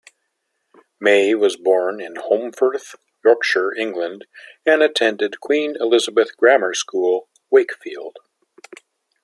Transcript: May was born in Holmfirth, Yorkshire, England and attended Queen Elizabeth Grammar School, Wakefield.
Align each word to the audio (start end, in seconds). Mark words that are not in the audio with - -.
May 0.99 1.35
was 1.35 1.57
born 1.57 2.01
in 2.01 2.15
Holmfirth, 2.15 2.95
Yorkshire, 3.23 3.71
England 3.77 4.25
and 4.65 4.81
attended 4.81 5.39
Queen 5.39 5.75
Elizabeth 5.79 6.35
Grammar 6.37 6.73
School, 6.73 7.29
Wakefield. 7.51 8.17